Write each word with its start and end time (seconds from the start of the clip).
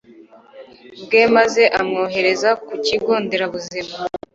bwe 1.03 1.23
maze 1.35 1.63
amwohereza 1.79 2.49
ku 2.65 2.73
kigo 2.85 3.13
nderabuzima 3.23 3.95